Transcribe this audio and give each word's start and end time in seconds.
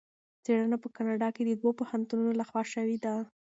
څېړنه 0.45 0.77
په 0.83 0.87
کاناډا 0.95 1.29
کې 1.35 1.43
د 1.45 1.51
دوه 1.61 1.71
پوهنتونونو 1.79 2.31
لخوا 2.41 2.61
شوې 2.73 2.97
ده. 3.05 3.15